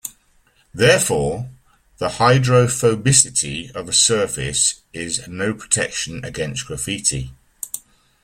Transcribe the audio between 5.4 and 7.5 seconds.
protection against graffiti.